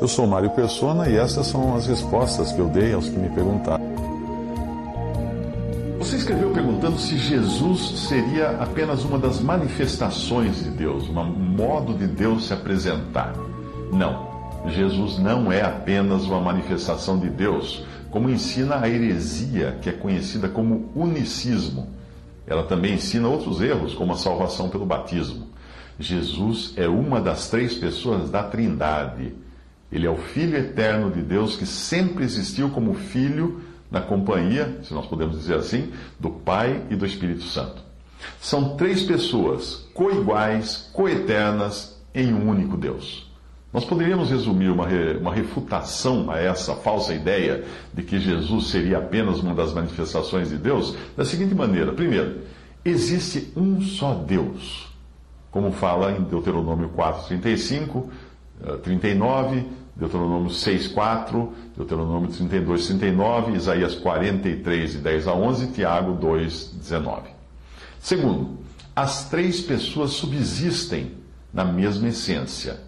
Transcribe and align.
Eu 0.00 0.06
sou 0.06 0.28
Mário 0.28 0.50
Persona 0.50 1.08
e 1.08 1.16
essas 1.16 1.48
são 1.48 1.74
as 1.74 1.88
respostas 1.88 2.52
que 2.52 2.60
eu 2.60 2.68
dei 2.68 2.92
aos 2.92 3.08
que 3.08 3.18
me 3.18 3.28
perguntaram. 3.30 3.84
Você 5.98 6.16
escreveu 6.16 6.52
perguntando 6.52 6.96
se 7.00 7.18
Jesus 7.18 8.06
seria 8.08 8.50
apenas 8.60 9.04
uma 9.04 9.18
das 9.18 9.40
manifestações 9.40 10.62
de 10.62 10.70
Deus, 10.70 11.08
um 11.08 11.24
modo 11.24 11.94
de 11.94 12.06
Deus 12.06 12.46
se 12.46 12.52
apresentar. 12.52 13.34
Não. 13.92 14.28
Jesus 14.68 15.18
não 15.18 15.50
é 15.50 15.62
apenas 15.62 16.24
uma 16.24 16.40
manifestação 16.40 17.18
de 17.18 17.28
Deus, 17.28 17.84
como 18.10 18.30
ensina 18.30 18.80
a 18.80 18.88
heresia, 18.88 19.78
que 19.82 19.88
é 19.88 19.92
conhecida 19.92 20.48
como 20.48 20.90
unicismo. 20.94 21.88
Ela 22.46 22.62
também 22.62 22.94
ensina 22.94 23.26
outros 23.26 23.60
erros, 23.60 23.94
como 23.94 24.12
a 24.12 24.16
salvação 24.16 24.68
pelo 24.68 24.86
batismo. 24.86 25.48
Jesus 25.98 26.72
é 26.76 26.86
uma 26.86 27.20
das 27.20 27.48
três 27.48 27.74
pessoas 27.74 28.30
da 28.30 28.44
Trindade. 28.44 29.34
Ele 29.90 30.06
é 30.06 30.10
o 30.10 30.16
Filho 30.16 30.56
eterno 30.56 31.10
de 31.10 31.22
Deus 31.22 31.56
que 31.56 31.66
sempre 31.66 32.24
existiu 32.24 32.70
como 32.70 32.94
Filho 32.94 33.62
na 33.90 34.00
companhia, 34.00 34.78
se 34.82 34.92
nós 34.92 35.06
podemos 35.06 35.38
dizer 35.38 35.54
assim, 35.54 35.92
do 36.20 36.30
Pai 36.30 36.82
e 36.90 36.96
do 36.96 37.06
Espírito 37.06 37.42
Santo. 37.44 37.82
São 38.40 38.76
três 38.76 39.02
pessoas 39.02 39.86
coiguais, 39.94 40.90
coeternas 40.92 41.98
em 42.14 42.32
um 42.32 42.48
único 42.48 42.76
Deus. 42.76 43.28
Nós 43.72 43.84
poderíamos 43.84 44.30
resumir 44.30 44.70
uma, 44.70 44.86
uma 45.20 45.34
refutação 45.34 46.30
a 46.30 46.38
essa 46.38 46.74
falsa 46.74 47.14
ideia 47.14 47.64
de 47.92 48.02
que 48.02 48.18
Jesus 48.18 48.68
seria 48.68 48.98
apenas 48.98 49.40
uma 49.40 49.54
das 49.54 49.74
manifestações 49.74 50.48
de 50.48 50.56
Deus 50.56 50.96
da 51.16 51.24
seguinte 51.24 51.54
maneira: 51.54 51.92
primeiro, 51.92 52.40
existe 52.82 53.52
um 53.54 53.80
só 53.82 54.14
Deus, 54.14 54.88
como 55.50 55.70
fala 55.70 56.12
em 56.12 56.22
Deuteronômio 56.22 56.88
4, 56.88 57.28
35, 57.28 58.10
39, 58.82 59.66
Deuteronômio 59.96 60.50
6, 60.50 60.88
4, 60.88 61.52
Deuteronômio 61.76 62.30
32, 62.30 62.86
39, 62.86 63.52
Isaías 63.52 63.94
43, 63.96 64.92
de 64.92 64.98
10 64.98 65.26
a 65.28 65.34
11, 65.34 65.66
Tiago 65.72 66.12
2, 66.14 66.76
19. 66.78 67.30
Segundo, 68.00 68.58
as 68.94 69.28
três 69.28 69.60
pessoas 69.60 70.12
subsistem 70.12 71.12
na 71.52 71.64
mesma 71.64 72.08
essência. 72.08 72.80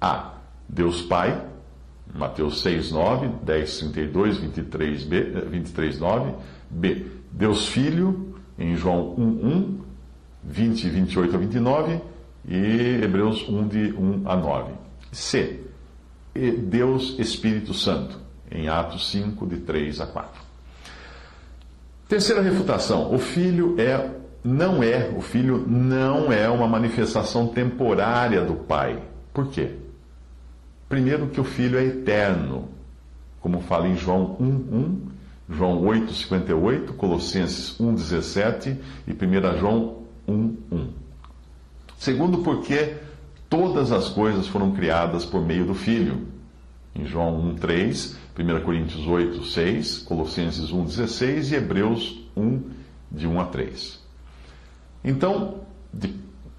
A. 0.00 0.34
Deus 0.68 1.02
Pai, 1.02 1.44
Mateus 2.14 2.62
6, 2.62 2.92
9, 2.92 3.28
10, 3.42 3.78
32, 3.78 4.38
23, 4.38 5.04
B, 5.04 5.22
23 5.50 5.98
9. 5.98 6.34
B. 6.70 7.06
Deus 7.32 7.68
Filho, 7.68 8.34
em 8.58 8.76
João 8.76 9.14
1, 9.16 9.22
1, 9.22 9.80
20, 10.44 10.88
28 10.88 11.34
a 11.34 11.38
29 11.38 12.00
e 12.46 13.00
Hebreus 13.02 13.48
1, 13.48 13.68
de 13.68 13.92
1 13.92 14.22
a 14.26 14.36
9. 14.36 14.83
C 15.14 15.60
Deus 16.34 17.16
Espírito 17.18 17.72
Santo, 17.72 18.18
em 18.50 18.68
Atos 18.68 19.10
5, 19.10 19.46
de 19.46 19.58
3 19.58 20.00
a 20.00 20.06
4. 20.06 20.42
Terceira 22.08 22.42
refutação: 22.42 23.14
o 23.14 23.18
filho 23.18 23.76
é, 23.78 24.10
não 24.42 24.82
é, 24.82 25.12
o 25.16 25.20
filho 25.20 25.64
não 25.66 26.32
é 26.32 26.48
uma 26.48 26.66
manifestação 26.66 27.46
temporária 27.46 28.44
do 28.44 28.54
Pai. 28.54 29.00
Por 29.32 29.48
quê? 29.48 29.76
Primeiro, 30.88 31.28
que 31.28 31.40
o 31.40 31.44
filho 31.44 31.78
é 31.78 31.84
eterno, 31.84 32.68
como 33.40 33.60
fala 33.60 33.88
em 33.88 33.96
João 33.96 34.36
1, 34.40 34.44
1, 34.44 35.00
João 35.50 35.84
8, 35.84 36.12
58, 36.12 36.92
Colossenses 36.94 37.78
1, 37.78 37.94
17 37.94 38.76
e 39.06 39.12
1 39.12 39.58
João 39.58 40.02
1, 40.26 40.56
1. 40.72 40.88
Segundo, 41.96 42.38
porque 42.38 42.96
todas 43.54 43.92
as 43.92 44.08
coisas 44.08 44.48
foram 44.48 44.72
criadas 44.72 45.24
por 45.24 45.40
meio 45.40 45.64
do 45.64 45.74
Filho. 45.74 46.26
Em 46.92 47.06
João 47.06 47.38
1, 47.50 47.54
3, 47.54 48.16
1 48.36 48.60
Coríntios 48.64 49.06
8, 49.06 49.44
6, 49.44 49.98
Colossenses 49.98 50.72
1, 50.72 50.84
16 50.84 51.52
e 51.52 51.54
Hebreus 51.54 52.20
1, 52.36 52.62
de 53.12 53.28
1 53.28 53.40
a 53.40 53.44
3. 53.44 54.00
Então, 55.04 55.60
de, 55.92 56.16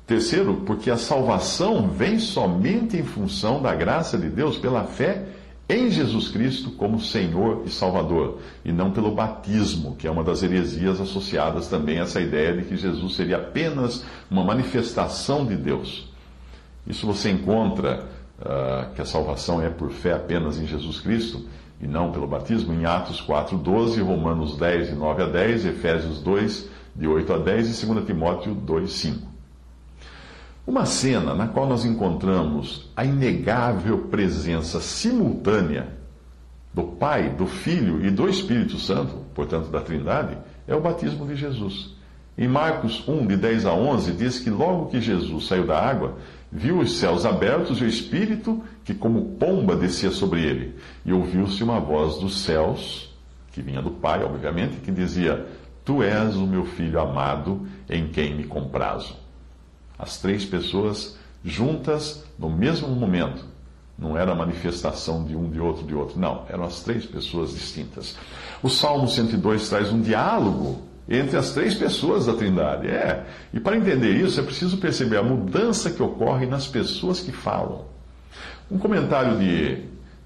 terceiro, 0.08 0.62
porque 0.66 0.90
a 0.90 0.96
salvação 0.96 1.90
vem 1.90 2.18
somente 2.18 2.96
em 2.96 3.04
função 3.04 3.62
da 3.62 3.76
graça 3.76 4.18
de 4.18 4.30
Deus 4.30 4.58
pela 4.58 4.86
fé 4.86 5.26
em 5.68 5.90
Jesus 5.90 6.30
Cristo 6.30 6.72
como 6.72 7.02
Senhor 7.02 7.64
e 7.66 7.70
Salvador, 7.70 8.40
e 8.64 8.72
não 8.72 8.92
pelo 8.92 9.12
batismo, 9.12 9.98
que 9.98 10.08
é 10.08 10.12
uma 10.12 10.24
das 10.24 10.44
heresias 10.44 11.02
associadas 11.02 11.68
também 11.68 12.00
a 12.00 12.04
essa 12.04 12.22
ideia 12.22 12.56
de 12.56 12.64
que 12.64 12.78
Jesus 12.78 13.16
seria 13.16 13.36
apenas 13.36 14.06
uma 14.32 14.46
manifestação 14.46 15.46
de 15.46 15.58
Deus. 15.58 16.15
Isso 16.88 17.06
você 17.06 17.30
encontra 17.30 18.06
uh, 18.40 18.94
que 18.94 19.02
a 19.02 19.06
salvação 19.06 19.62
é 19.62 19.70
por 19.70 19.92
fé 19.92 20.14
apenas 20.14 20.60
em 20.60 20.66
Jesus 20.66 21.00
Cristo 21.00 21.46
e 21.82 21.88
não 21.88 22.12
pelo 22.12 22.28
batismo, 22.28 22.74
em 22.74 22.86
Atos 22.86 23.20
4, 23.22 23.58
12, 23.58 24.02
Romanos 24.02 24.58
10, 24.58 24.90
de 24.90 24.96
9 24.96 25.24
a 25.24 25.26
10, 25.28 25.66
Efésios 25.66 26.22
2, 26.22 26.70
de 26.96 27.08
8 27.08 27.34
a 27.34 27.38
10 27.38 27.84
e 27.84 27.86
2 27.86 28.06
Timóteo 28.06 28.54
2, 28.56 28.92
5. 28.92 29.28
Uma 30.66 30.86
cena 30.86 31.36
na 31.36 31.48
qual 31.48 31.68
nós 31.68 31.86
encontramos 31.86 32.90
a 32.96 33.06
inegável 33.06 34.08
presença 34.08 34.80
simultânea 34.80 35.90
do 36.74 36.84
Pai, 36.84 37.30
do 37.30 37.46
Filho 37.46 38.06
e 38.06 38.10
do 38.10 38.28
Espírito 38.28 38.80
Santo, 38.80 39.16
portanto 39.34 39.70
da 39.70 39.80
Trindade, 39.80 40.38
é 40.68 40.76
o 40.76 40.82
batismo 40.82 41.26
de 41.28 41.36
Jesus. 41.36 41.94
Em 42.38 42.48
Marcos 42.48 43.08
1, 43.08 43.28
de 43.28 43.38
10 43.38 43.66
a 43.66 43.74
11, 43.74 44.12
diz 44.14 44.40
que 44.40 44.50
logo 44.50 44.88
que 44.88 45.00
Jesus 45.00 45.48
saiu 45.48 45.66
da 45.66 45.80
água, 45.80 46.18
viu 46.56 46.80
os 46.80 46.98
céus 46.98 47.26
abertos 47.26 47.82
e 47.82 47.84
o 47.84 47.88
Espírito 47.88 48.64
que, 48.86 48.94
como 48.94 49.36
pomba, 49.38 49.76
descia 49.76 50.10
sobre 50.10 50.42
ele. 50.42 50.76
E 51.06 51.12
ouviu-se 51.12 51.62
uma 51.62 51.82
voz 51.82 52.18
dos 52.18 52.44
céus, 52.44 53.14
que 53.52 53.62
vinha 53.62 53.82
do 53.82 53.92
Pai, 53.92 54.24
obviamente, 54.24 54.78
que 54.78 54.90
dizia: 54.90 55.46
Tu 55.84 56.02
és 56.02 56.36
o 56.38 56.48
meu 56.48 56.64
filho 56.64 57.00
amado, 57.00 57.68
em 57.90 58.08
quem 58.08 58.34
me 58.34 58.46
comprazo. 58.46 59.18
As 60.00 60.18
três 60.18 60.46
pessoas 60.46 61.18
juntas 61.44 62.24
no 62.40 62.50
mesmo 62.50 62.88
momento. 62.88 63.46
Não 63.98 64.18
era 64.18 64.32
a 64.32 64.36
manifestação 64.36 65.24
de 65.26 65.36
um, 65.36 65.50
de 65.50 65.60
outro, 65.60 65.86
de 65.86 65.94
outro. 65.94 66.20
Não, 66.20 66.46
eram 66.50 66.64
as 66.64 66.82
três 66.82 67.06
pessoas 67.06 67.52
distintas. 67.52 68.18
O 68.64 68.70
Salmo 68.70 69.08
102 69.08 69.70
traz 69.70 69.92
um 69.92 70.02
diálogo 70.02 70.82
entre 71.08 71.38
as 71.38 71.52
três 71.52 71.76
pessoas 71.76 72.26
da 72.26 72.34
Trindade. 72.34 72.88
É. 72.88 73.26
E 73.54 73.60
para 73.60 73.78
entender 73.78 74.12
isso, 74.12 74.40
é 74.40 74.44
preciso 74.44 74.78
perceber 74.78 75.18
a 75.18 75.24
mudança 75.24 75.92
que 75.92 76.02
ocorre 76.02 76.46
nas 76.46 76.68
pessoas 76.68 77.20
que 77.20 77.32
falam. 77.32 77.86
Um 78.70 78.78
comentário 78.78 79.38
de, 79.38 79.84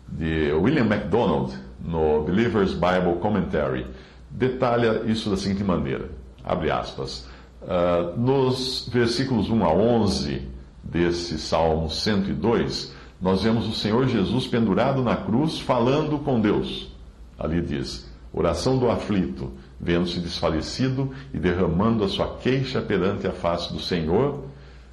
de 0.07 0.51
William 0.53 0.85
MacDonald 0.85 1.53
no 1.83 2.23
Believer's 2.23 2.73
Bible 2.73 3.19
Commentary 3.19 3.85
detalha 4.29 5.03
isso 5.05 5.29
da 5.29 5.37
seguinte 5.37 5.63
maneira: 5.63 6.09
abre 6.43 6.71
aspas. 6.71 7.27
Uh, 7.61 8.17
nos 8.17 8.89
versículos 8.91 9.49
1 9.49 9.65
a 9.65 9.73
11 9.73 10.47
desse 10.81 11.37
Salmo 11.37 11.89
102, 11.89 12.93
nós 13.21 13.43
vemos 13.43 13.67
o 13.67 13.73
Senhor 13.73 14.07
Jesus 14.07 14.47
pendurado 14.47 15.03
na 15.03 15.17
cruz 15.17 15.59
falando 15.59 16.17
com 16.19 16.39
Deus. 16.39 16.89
Ali 17.37 17.61
diz: 17.61 18.09
oração 18.31 18.77
do 18.77 18.89
aflito 18.89 19.51
vendo-se 19.79 20.19
desfalecido 20.19 21.11
e 21.33 21.39
derramando 21.39 22.03
a 22.03 22.07
sua 22.07 22.37
queixa 22.37 22.81
perante 22.81 23.25
a 23.27 23.31
face 23.31 23.71
do 23.71 23.79
Senhor. 23.79 24.43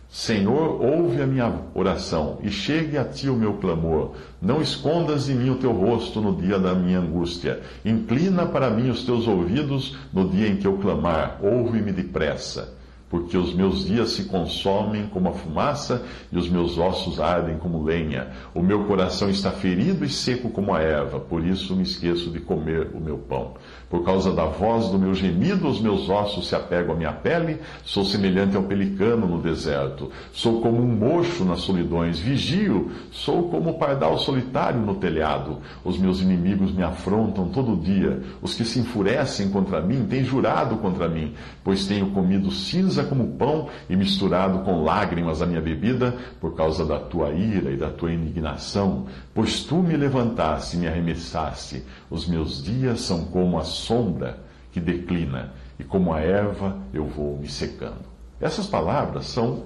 Senhor, 0.09 0.81
ouve 0.81 1.21
a 1.21 1.27
minha 1.27 1.53
oração 1.75 2.39
e 2.41 2.51
chegue 2.51 2.97
a 2.97 3.05
ti 3.05 3.29
o 3.29 3.35
meu 3.35 3.55
clamor. 3.55 4.13
Não 4.41 4.63
escondas 4.63 5.27
de 5.27 5.35
mim 5.35 5.51
o 5.51 5.57
teu 5.57 5.73
rosto 5.73 6.21
no 6.21 6.37
dia 6.37 6.59
da 6.59 6.75
minha 6.75 7.01
angústia. 7.01 7.61
Inclina 7.85 8.47
para 8.47 8.71
mim 8.71 8.89
os 8.89 9.05
teus 9.05 9.27
ouvidos 9.27 9.97
no 10.13 10.29
dia 10.29 10.47
em 10.47 10.57
que 10.57 10.67
eu 10.67 10.79
clamar. 10.79 11.41
Ouve-me 11.43 11.91
depressa. 11.91 12.77
Porque 13.09 13.37
os 13.37 13.55
meus 13.55 13.85
dias 13.87 14.11
se 14.11 14.25
consomem 14.25 15.07
como 15.07 15.29
a 15.29 15.33
fumaça 15.33 16.03
e 16.33 16.37
os 16.37 16.49
meus 16.49 16.77
ossos 16.77 17.21
ardem 17.21 17.57
como 17.57 17.85
lenha. 17.85 18.29
O 18.53 18.61
meu 18.61 18.85
coração 18.85 19.31
está 19.31 19.51
ferido 19.51 20.05
e 20.05 20.09
seco 20.09 20.51
como 20.51 20.75
a 20.75 20.81
erva, 20.81 21.21
por 21.21 21.45
isso 21.45 21.77
me 21.77 21.85
esqueço 21.85 22.31
de 22.31 22.41
comer 22.41 22.91
o 22.95 23.01
meu 23.01 23.17
pão. 23.17 23.55
Por 23.89 24.05
causa 24.05 24.33
da 24.33 24.45
voz 24.45 24.89
do 24.89 24.99
meu 24.99 25.15
gemido, 25.15 25.69
os 25.69 25.81
meus 25.81 26.09
ossos 26.09 26.49
se 26.49 26.57
apegam 26.57 26.95
à 26.95 26.97
minha 26.97 27.13
pele, 27.13 27.61
sou 27.85 28.05
semelhante 28.05 28.57
ao 28.57 28.65
pelicano 28.65 29.27
no 29.27 29.41
deserto. 29.41 30.11
Sou 30.33 30.61
como 30.61 30.83
um 30.83 30.87
mocho 30.87 31.45
nas 31.45 31.61
solidões, 31.61 32.19
vigio, 32.19 32.91
sou 33.13 33.49
como 33.49 33.71
o 33.71 33.79
pardal 33.79 34.19
solitário 34.19 34.81
no 34.81 34.97
telhado. 34.97 35.59
Os 35.85 35.97
meus 35.97 36.21
inimigos 36.21 36.73
me 36.73 36.83
afrontam 36.83 37.49
todo 37.49 37.77
dia, 37.77 38.21
os 38.43 38.55
que 38.55 38.65
se 38.65 38.81
enfurecem 38.81 39.51
contra 39.51 39.81
mim 39.81 40.05
têm 40.07 40.25
jurado 40.25 40.77
contra 40.79 41.09
mim, 41.09 41.35
pois 41.63 41.87
tenho 41.87 42.11
comido 42.11 42.51
cinza 42.51 42.96
como 43.05 43.37
pão 43.37 43.69
e 43.89 43.97
misturado 43.97 44.61
com 44.61 44.83
lágrimas 44.83 45.43
a 45.43 45.47
minha 45.47 45.61
bebida, 45.61 46.17
por 46.41 46.55
causa 46.55 46.85
da 46.85 46.99
tua 46.99 47.31
ira 47.31 47.71
e 47.71 47.77
da 47.77 47.91
tua 47.91 48.13
indignação. 48.13 49.07
Pois 49.35 49.65
tu 49.65 49.77
me 49.77 49.97
levantaste 49.97 50.77
e 50.77 50.81
me 50.81 50.89
arremessaste, 50.89 51.83
os 52.11 52.27
meus 52.27 52.63
dias 52.63 53.01
são 53.01 53.25
como 53.27 53.59
as 53.59 53.69
sombra 53.69 54.39
que 54.73 54.81
declina, 54.81 55.53
e 55.79 55.85
como 55.85 56.13
a 56.13 56.21
erva 56.21 56.79
eu 56.93 57.07
vou 57.07 57.39
me 57.39 57.49
secando. 57.49 58.07
Essas 58.41 58.67
palavras 58.67 59.27
são 59.27 59.65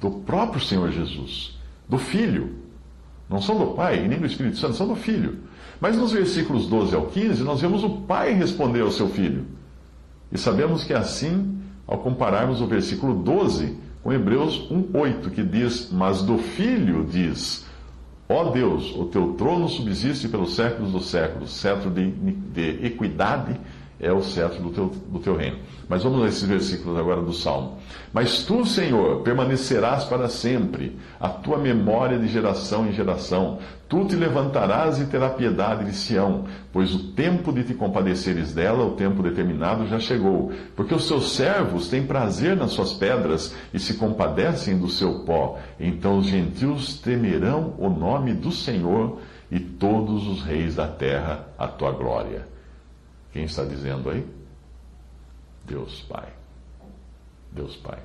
do 0.00 0.10
próprio 0.10 0.60
Senhor 0.60 0.90
Jesus, 0.90 1.58
do 1.88 1.98
Filho. 1.98 2.56
Não 3.28 3.40
são 3.40 3.58
do 3.58 3.74
Pai 3.74 4.06
nem 4.06 4.18
do 4.18 4.26
Espírito 4.26 4.58
Santo, 4.58 4.74
são 4.74 4.86
do 4.86 4.94
Filho. 4.94 5.40
Mas 5.80 5.96
nos 5.96 6.12
versículos 6.12 6.66
12 6.66 6.94
ao 6.94 7.06
15, 7.06 7.42
nós 7.42 7.60
vemos 7.60 7.82
o 7.84 8.02
Pai 8.02 8.32
responder 8.32 8.80
ao 8.80 8.90
seu 8.90 9.08
Filho. 9.08 9.46
E 10.30 10.38
sabemos 10.38 10.84
que 10.84 10.92
é 10.92 10.96
assim, 10.96 11.55
ao 11.86 11.98
compararmos 11.98 12.60
o 12.60 12.66
versículo 12.66 13.14
12 13.14 13.76
com 14.02 14.12
Hebreus 14.12 14.68
1,8, 14.70 15.30
que 15.30 15.42
diz: 15.42 15.90
Mas 15.92 16.22
do 16.22 16.38
Filho 16.38 17.04
diz. 17.04 17.64
Ó 18.28 18.50
Deus, 18.50 18.92
o 18.96 19.04
teu 19.04 19.34
trono 19.34 19.68
subsiste 19.68 20.28
pelos 20.28 20.56
séculos 20.56 20.90
dos 20.90 21.06
séculos, 21.06 21.52
cetro 21.52 21.90
de, 21.90 22.10
de 22.10 22.84
equidade 22.84 23.58
é 23.98 24.12
o 24.12 24.22
cetro 24.22 24.62
do 24.62 24.70
teu, 24.70 24.86
do 25.08 25.18
teu 25.18 25.36
reino. 25.36 25.58
Mas 25.88 26.02
vamos 26.02 26.22
a 26.22 26.28
esses 26.28 26.42
versículos 26.42 26.98
agora 26.98 27.22
do 27.22 27.32
Salmo. 27.32 27.78
Mas 28.12 28.42
tu, 28.42 28.66
Senhor, 28.66 29.22
permanecerás 29.22 30.04
para 30.04 30.28
sempre, 30.28 30.98
a 31.18 31.28
tua 31.28 31.58
memória 31.58 32.18
de 32.18 32.28
geração 32.28 32.86
em 32.86 32.92
geração. 32.92 33.58
Tu 33.88 34.04
te 34.06 34.16
levantarás 34.16 34.98
e 34.98 35.06
terá 35.06 35.30
piedade 35.30 35.84
de 35.84 35.92
Sião, 35.92 36.44
pois 36.72 36.92
o 36.92 37.12
tempo 37.12 37.52
de 37.52 37.62
te 37.62 37.72
compadeceres 37.72 38.52
dela, 38.52 38.84
o 38.84 38.96
tempo 38.96 39.22
determinado, 39.22 39.86
já 39.86 39.98
chegou. 39.98 40.52
Porque 40.74 40.94
os 40.94 41.06
seus 41.06 41.32
servos 41.32 41.88
têm 41.88 42.04
prazer 42.04 42.56
nas 42.56 42.72
suas 42.72 42.92
pedras 42.92 43.54
e 43.72 43.78
se 43.78 43.94
compadecem 43.94 44.76
do 44.76 44.88
seu 44.88 45.20
pó. 45.20 45.58
Então 45.78 46.18
os 46.18 46.26
gentios 46.26 46.98
temerão 46.98 47.74
o 47.78 47.88
nome 47.88 48.34
do 48.34 48.50
Senhor 48.50 49.20
e 49.50 49.60
todos 49.60 50.26
os 50.26 50.42
reis 50.42 50.74
da 50.74 50.88
terra 50.88 51.46
a 51.56 51.68
tua 51.68 51.92
glória. 51.92 52.55
Quem 53.32 53.44
está 53.44 53.64
dizendo 53.64 54.10
aí? 54.10 54.26
Deus 55.64 56.00
Pai. 56.08 56.28
Deus 57.52 57.76
Pai. 57.76 57.98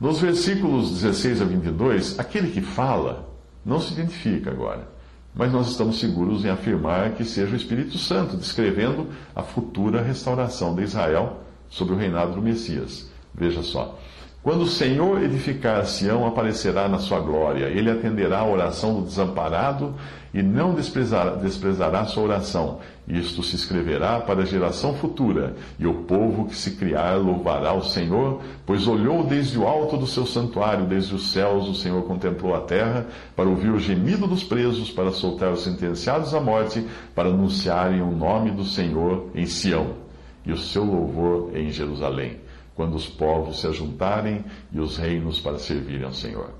Nos 0.00 0.20
versículos 0.20 0.90
16 0.92 1.42
a 1.42 1.44
22, 1.44 2.18
aquele 2.18 2.50
que 2.50 2.60
fala 2.60 3.28
não 3.64 3.80
se 3.80 3.92
identifica 3.92 4.50
agora, 4.50 4.88
mas 5.34 5.52
nós 5.52 5.68
estamos 5.68 6.00
seguros 6.00 6.44
em 6.44 6.48
afirmar 6.48 7.12
que 7.12 7.24
seja 7.24 7.52
o 7.52 7.56
Espírito 7.56 7.98
Santo 7.98 8.36
descrevendo 8.36 9.08
a 9.34 9.42
futura 9.42 10.02
restauração 10.02 10.74
de 10.74 10.82
Israel 10.82 11.40
sob 11.68 11.92
o 11.92 11.96
reinado 11.96 12.34
do 12.34 12.42
Messias. 12.42 13.10
Veja 13.34 13.62
só. 13.62 13.98
Quando 14.42 14.62
o 14.62 14.68
Senhor 14.68 15.22
edificar 15.22 15.84
Sião, 15.84 16.26
aparecerá 16.26 16.88
na 16.88 16.98
sua 16.98 17.20
glória. 17.20 17.66
Ele 17.66 17.90
atenderá 17.90 18.38
a 18.38 18.46
oração 18.46 18.94
do 18.94 19.02
desamparado 19.06 19.94
e 20.32 20.42
não 20.42 20.74
desprezará, 20.74 21.32
desprezará 21.36 22.06
sua 22.06 22.22
oração. 22.22 22.80
Isto 23.10 23.42
se 23.42 23.56
escreverá 23.56 24.20
para 24.20 24.42
a 24.42 24.44
geração 24.44 24.94
futura, 24.94 25.56
e 25.80 25.86
o 25.86 26.04
povo 26.04 26.46
que 26.46 26.54
se 26.54 26.76
criar 26.76 27.16
louvará 27.16 27.72
o 27.72 27.82
Senhor, 27.82 28.40
pois 28.64 28.86
olhou 28.86 29.24
desde 29.24 29.58
o 29.58 29.66
alto 29.66 29.96
do 29.96 30.06
seu 30.06 30.24
santuário, 30.24 30.86
desde 30.86 31.12
os 31.12 31.32
céus, 31.32 31.68
o 31.68 31.74
Senhor 31.74 32.04
contemplou 32.04 32.54
a 32.54 32.60
terra, 32.60 33.08
para 33.34 33.48
ouvir 33.48 33.70
o 33.70 33.80
gemido 33.80 34.28
dos 34.28 34.44
presos, 34.44 34.92
para 34.92 35.10
soltar 35.10 35.50
os 35.52 35.64
sentenciados 35.64 36.32
à 36.34 36.40
morte, 36.40 36.86
para 37.12 37.28
anunciarem 37.28 38.00
o 38.00 38.12
nome 38.12 38.52
do 38.52 38.64
Senhor 38.64 39.26
em 39.34 39.44
Sião, 39.44 39.94
e 40.46 40.52
o 40.52 40.56
seu 40.56 40.84
louvor 40.84 41.50
em 41.56 41.68
Jerusalém 41.70 42.38
quando 42.76 42.94
os 42.94 43.06
povos 43.06 43.60
se 43.60 43.66
ajuntarem 43.66 44.42
e 44.72 44.80
os 44.80 44.96
reinos 44.96 45.38
para 45.38 45.58
servirem 45.58 46.06
ao 46.06 46.14
Senhor. 46.14 46.59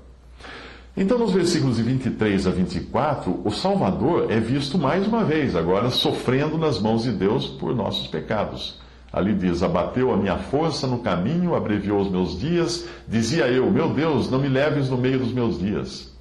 Então, 0.95 1.17
nos 1.17 1.31
versículos 1.31 1.77
de 1.77 1.83
23 1.83 2.47
a 2.47 2.51
24, 2.51 3.41
o 3.45 3.51
Salvador 3.51 4.29
é 4.29 4.39
visto 4.39 4.77
mais 4.77 5.07
uma 5.07 5.23
vez, 5.23 5.55
agora 5.55 5.89
sofrendo 5.89 6.57
nas 6.57 6.79
mãos 6.79 7.03
de 7.03 7.11
Deus 7.11 7.47
por 7.47 7.73
nossos 7.73 8.07
pecados. 8.07 8.79
Ali 9.11 9.33
diz: 9.33 9.63
Abateu 9.63 10.13
a 10.13 10.17
minha 10.17 10.37
força 10.37 10.87
no 10.87 10.99
caminho, 10.99 11.55
abreviou 11.55 12.01
os 12.01 12.09
meus 12.09 12.39
dias. 12.39 12.87
Dizia 13.07 13.47
eu: 13.47 13.69
Meu 13.71 13.93
Deus, 13.93 14.29
não 14.29 14.39
me 14.39 14.49
leves 14.49 14.89
no 14.89 14.97
meio 14.97 15.19
dos 15.19 15.31
meus 15.31 15.59
dias. 15.59 16.11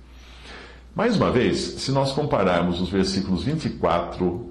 Mais 0.94 1.17
uma 1.17 1.31
vez, 1.31 1.58
se 1.58 1.93
nós 1.93 2.12
compararmos 2.12 2.81
os 2.81 2.88
versículos 2.88 3.44
24, 3.44 4.50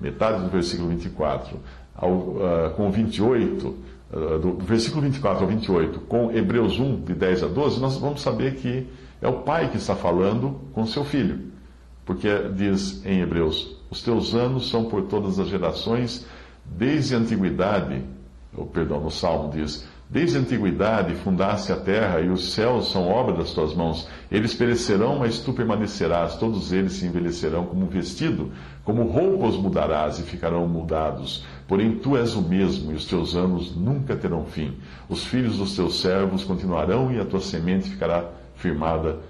metade 0.00 0.42
do 0.42 0.50
versículo 0.50 0.88
24, 0.88 1.58
ao, 1.94 2.10
uh, 2.12 2.70
com 2.76 2.88
o 2.88 2.90
28, 2.90 3.68
ah, 3.68 3.99
do 4.10 4.56
versículo 4.58 5.02
24 5.02 5.44
ao 5.44 5.48
28, 5.48 6.00
com 6.00 6.32
Hebreus 6.32 6.78
1, 6.80 7.02
de 7.02 7.14
10 7.14 7.44
a 7.44 7.46
12, 7.46 7.80
nós 7.80 7.96
vamos 7.96 8.20
saber 8.20 8.56
que 8.56 8.86
é 9.22 9.28
o 9.28 9.42
pai 9.42 9.70
que 9.70 9.76
está 9.76 9.94
falando 9.94 10.60
com 10.72 10.84
seu 10.84 11.04
filho. 11.04 11.50
Porque 12.04 12.28
diz 12.54 13.04
em 13.06 13.20
Hebreus: 13.20 13.76
Os 13.88 14.02
teus 14.02 14.34
anos 14.34 14.68
são 14.68 14.86
por 14.86 15.02
todas 15.02 15.38
as 15.38 15.48
gerações, 15.48 16.26
desde 16.64 17.14
a 17.14 17.18
antiguidade, 17.18 18.02
ou 18.56 18.66
perdão, 18.66 19.00
no 19.00 19.10
Salmo 19.10 19.52
diz: 19.52 19.86
Desde 20.10 20.36
a 20.36 20.40
antiguidade 20.40 21.14
fundaste 21.14 21.70
a 21.70 21.76
terra, 21.76 22.20
e 22.20 22.28
os 22.30 22.52
céus 22.52 22.90
são 22.90 23.06
obra 23.06 23.32
das 23.32 23.52
tuas 23.52 23.72
mãos. 23.72 24.08
Eles 24.28 24.52
perecerão, 24.52 25.20
mas 25.20 25.38
tu 25.38 25.52
permanecerás. 25.52 26.34
Todos 26.34 26.72
eles 26.72 26.94
se 26.94 27.06
envelhecerão 27.06 27.64
como 27.64 27.86
vestido, 27.86 28.50
como 28.82 29.04
roupa 29.04 29.46
os 29.46 29.56
mudarás 29.56 30.18
e 30.18 30.24
ficarão 30.24 30.66
mudados. 30.66 31.46
Porém 31.68 31.92
tu 31.92 32.16
és 32.16 32.34
o 32.34 32.42
mesmo, 32.42 32.90
e 32.90 32.96
os 32.96 33.04
teus 33.04 33.36
anos 33.36 33.76
nunca 33.76 34.16
terão 34.16 34.44
fim. 34.44 34.74
Os 35.08 35.24
filhos 35.24 35.58
dos 35.58 35.76
teus 35.76 36.00
servos 36.00 36.42
continuarão, 36.42 37.12
e 37.12 37.20
a 37.20 37.24
tua 37.24 37.40
semente 37.40 37.88
ficará 37.88 38.30
firmada 38.56 39.20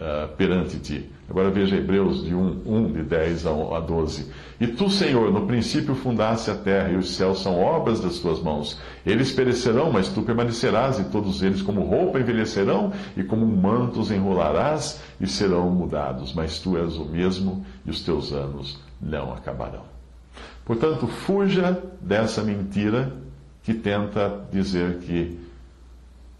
uh, 0.00 0.28
perante 0.36 0.78
ti. 0.78 1.10
Agora 1.28 1.50
veja 1.50 1.76
Hebreus 1.76 2.24
de 2.24 2.34
1, 2.34 2.62
1 2.64 2.92
de 2.92 3.02
10 3.02 3.46
a 3.46 3.80
12. 3.80 4.30
E 4.60 4.68
tu, 4.68 4.88
Senhor, 4.88 5.32
no 5.32 5.46
princípio 5.46 5.94
fundaste 5.94 6.50
a 6.50 6.54
terra, 6.54 6.90
e 6.90 6.96
os 6.96 7.16
céus 7.16 7.42
são 7.42 7.60
obras 7.60 8.00
das 8.00 8.20
tuas 8.20 8.40
mãos. 8.40 8.78
Eles 9.04 9.32
perecerão, 9.32 9.90
mas 9.90 10.08
tu 10.08 10.22
permanecerás, 10.22 11.00
e 11.00 11.04
todos 11.04 11.42
eles 11.42 11.62
como 11.62 11.82
roupa 11.82 12.20
envelhecerão, 12.20 12.92
e 13.16 13.24
como 13.24 13.44
mantos 13.44 14.10
enrolarás, 14.10 15.00
e 15.20 15.26
serão 15.26 15.68
mudados. 15.70 16.32
Mas 16.32 16.60
tu 16.60 16.76
és 16.76 16.96
o 16.96 17.04
mesmo, 17.04 17.66
e 17.84 17.90
os 17.90 18.02
teus 18.02 18.32
anos 18.32 18.78
não 19.00 19.32
acabarão. 19.32 19.82
Portanto, 20.64 21.06
fuja 21.06 21.82
dessa 22.00 22.42
mentira 22.42 23.12
que 23.62 23.74
tenta 23.74 24.46
dizer 24.52 24.98
que 24.98 25.38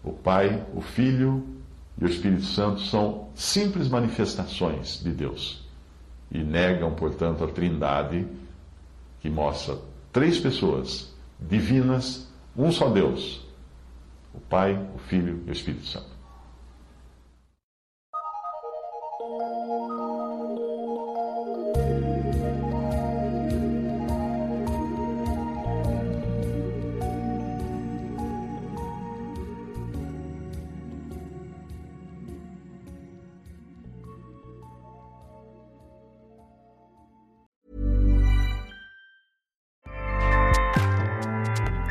o 0.03 0.13
Pai, 0.13 0.63
o 0.73 0.79
Filho 0.79 1.43
e 1.99 2.05
o 2.05 2.07
Espírito 2.07 2.43
Santo 2.43 2.81
são 2.81 3.29
simples 3.33 3.87
manifestações 3.87 5.01
de 5.03 5.11
Deus 5.11 5.63
e 6.31 6.39
negam, 6.39 6.93
portanto, 6.93 7.43
a 7.43 7.47
Trindade 7.47 8.27
que 9.19 9.29
mostra 9.29 9.77
três 10.11 10.39
pessoas 10.39 11.13
divinas, 11.39 12.27
um 12.55 12.71
só 12.71 12.89
Deus: 12.89 13.45
o 14.33 14.39
Pai, 14.39 14.79
o 14.95 14.99
Filho 14.99 15.43
e 15.45 15.49
o 15.49 15.53
Espírito 15.53 15.85
Santo. 15.85 16.16